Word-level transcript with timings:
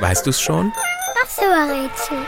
Weißt 0.00 0.26
du's 0.26 0.40
schon? 0.40 0.72
Das 1.20 1.38
Rätsel. 1.38 2.18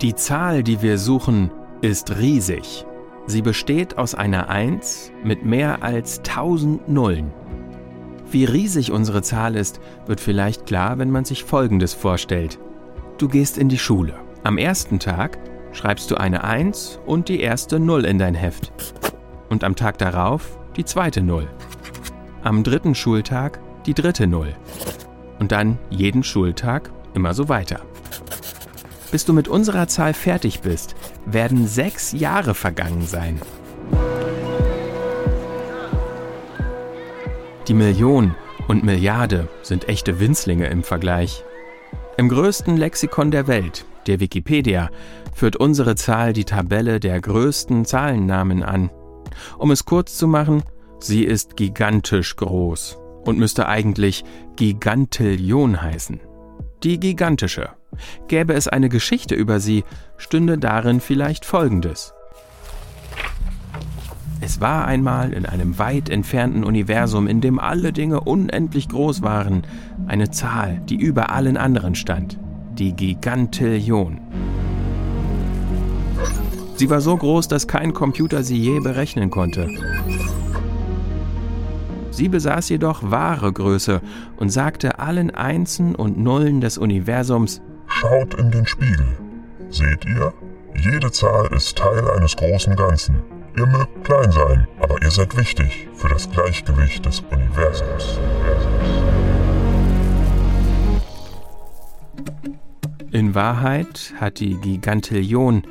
Die 0.00 0.14
Zahl, 0.14 0.62
die 0.62 0.82
wir 0.82 0.98
suchen, 0.98 1.50
ist 1.80 2.16
riesig. 2.18 2.84
Sie 3.26 3.40
besteht 3.40 3.96
aus 3.96 4.14
einer 4.14 4.48
1 4.50 5.12
mit 5.22 5.44
mehr 5.44 5.82
als 5.82 6.18
1000 6.18 6.88
Nullen. 6.88 7.32
Wie 8.30 8.44
riesig 8.44 8.90
unsere 8.90 9.22
Zahl 9.22 9.54
ist, 9.54 9.80
wird 10.06 10.20
vielleicht 10.20 10.66
klar, 10.66 10.98
wenn 10.98 11.10
man 11.10 11.24
sich 11.24 11.44
Folgendes 11.44 11.94
vorstellt. 11.94 12.58
Du 13.16 13.28
gehst 13.28 13.56
in 13.56 13.68
die 13.68 13.78
Schule. 13.78 14.14
Am 14.42 14.58
ersten 14.58 14.98
Tag 14.98 15.38
schreibst 15.72 16.10
du 16.10 16.16
eine 16.16 16.44
1 16.44 17.00
und 17.06 17.28
die 17.28 17.40
erste 17.40 17.78
Null 17.78 18.04
in 18.04 18.18
dein 18.18 18.34
Heft. 18.34 18.72
Und 19.48 19.64
am 19.64 19.76
Tag 19.76 19.98
darauf 19.98 20.58
die 20.76 20.84
zweite 20.84 21.22
Null. 21.22 21.48
Am 22.42 22.62
dritten 22.62 22.94
Schultag 22.94 23.60
die 23.86 23.94
dritte 23.94 24.26
Null. 24.26 24.54
Und 25.38 25.52
dann 25.52 25.78
jeden 25.90 26.22
Schultag 26.22 26.90
immer 27.14 27.34
so 27.34 27.48
weiter. 27.48 27.80
Bis 29.10 29.24
du 29.24 29.32
mit 29.32 29.48
unserer 29.48 29.86
Zahl 29.86 30.14
fertig 30.14 30.60
bist, 30.60 30.96
werden 31.26 31.66
sechs 31.66 32.12
Jahre 32.12 32.54
vergangen 32.54 33.06
sein. 33.06 33.40
Die 37.68 37.74
Million 37.74 38.34
und 38.68 38.84
Milliarde 38.84 39.48
sind 39.62 39.88
echte 39.88 40.20
Winzlinge 40.20 40.66
im 40.66 40.82
Vergleich. 40.82 41.44
Im 42.16 42.28
größten 42.28 42.76
Lexikon 42.76 43.30
der 43.30 43.46
Welt, 43.46 43.86
der 44.06 44.20
Wikipedia, 44.20 44.90
führt 45.34 45.56
unsere 45.56 45.96
Zahl 45.96 46.32
die 46.32 46.44
Tabelle 46.44 47.00
der 47.00 47.20
größten 47.20 47.84
Zahlennamen 47.84 48.62
an. 48.62 48.90
Um 49.58 49.70
es 49.70 49.84
kurz 49.84 50.16
zu 50.16 50.28
machen, 50.28 50.62
sie 50.98 51.24
ist 51.24 51.56
gigantisch 51.56 52.36
groß 52.36 52.98
und 53.24 53.38
müsste 53.38 53.68
eigentlich 53.68 54.24
Gigantillion 54.56 55.80
heißen. 55.80 56.20
Die 56.82 57.00
gigantische. 57.00 57.70
Gäbe 58.28 58.54
es 58.54 58.68
eine 58.68 58.88
Geschichte 58.88 59.34
über 59.34 59.60
sie, 59.60 59.84
stünde 60.16 60.58
darin 60.58 61.00
vielleicht 61.00 61.44
Folgendes. 61.44 62.12
Es 64.40 64.60
war 64.60 64.84
einmal 64.86 65.32
in 65.32 65.46
einem 65.46 65.78
weit 65.78 66.10
entfernten 66.10 66.64
Universum, 66.64 67.26
in 67.28 67.40
dem 67.40 67.58
alle 67.58 67.94
Dinge 67.94 68.20
unendlich 68.20 68.88
groß 68.90 69.22
waren, 69.22 69.62
eine 70.06 70.30
Zahl, 70.30 70.82
die 70.86 70.96
über 70.96 71.30
allen 71.30 71.56
anderen 71.56 71.94
stand, 71.94 72.38
die 72.74 72.94
Gigantillion. 72.94 74.20
Sie 76.76 76.90
war 76.90 77.00
so 77.00 77.16
groß, 77.16 77.48
dass 77.48 77.68
kein 77.68 77.92
Computer 77.92 78.42
sie 78.42 78.58
je 78.58 78.80
berechnen 78.80 79.30
konnte. 79.30 79.68
Sie 82.10 82.28
besaß 82.28 82.68
jedoch 82.68 83.10
wahre 83.10 83.52
Größe 83.52 84.00
und 84.36 84.50
sagte 84.50 84.98
allen 84.98 85.30
Einsen 85.32 85.94
und 85.94 86.18
Nullen 86.18 86.60
des 86.60 86.78
Universums, 86.78 87.60
Schaut 87.86 88.34
in 88.34 88.50
den 88.50 88.66
Spiegel. 88.66 89.06
Seht 89.70 90.04
ihr? 90.06 90.32
Jede 90.76 91.10
Zahl 91.10 91.46
ist 91.52 91.76
Teil 91.76 92.08
eines 92.10 92.36
großen 92.36 92.74
Ganzen. 92.76 93.22
Ihr 93.56 93.66
mögt 93.66 94.04
klein 94.04 94.32
sein, 94.32 94.66
aber 94.80 95.00
ihr 95.02 95.10
seid 95.10 95.36
wichtig 95.36 95.88
für 95.94 96.08
das 96.08 96.28
Gleichgewicht 96.30 97.06
des 97.06 97.22
Universums. 97.30 98.18
In 103.12 103.34
Wahrheit 103.34 104.12
hat 104.18 104.40
die 104.40 104.56
Gigantillion 104.56 105.62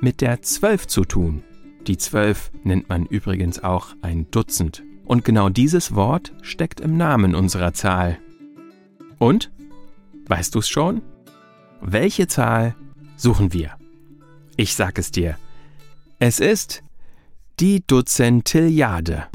mit 0.00 0.20
der 0.20 0.42
Zwölf 0.42 0.86
zu 0.86 1.04
tun. 1.04 1.42
Die 1.86 1.96
Zwölf 1.96 2.50
nennt 2.62 2.88
man 2.88 3.06
übrigens 3.06 3.62
auch 3.62 3.94
ein 4.02 4.30
Dutzend. 4.30 4.82
Und 5.04 5.24
genau 5.24 5.48
dieses 5.48 5.94
Wort 5.94 6.32
steckt 6.42 6.80
im 6.80 6.96
Namen 6.96 7.34
unserer 7.34 7.72
Zahl. 7.72 8.18
Und? 9.18 9.50
Weißt 10.26 10.54
du's 10.54 10.68
schon? 10.68 11.02
Welche 11.80 12.28
Zahl 12.28 12.76
suchen 13.16 13.52
wir? 13.52 13.72
Ich 14.56 14.74
sag 14.74 14.98
es 14.98 15.10
dir. 15.10 15.36
Es 16.18 16.38
ist 16.38 16.82
die 17.58 17.82
Duzentilliarde. 17.86 19.26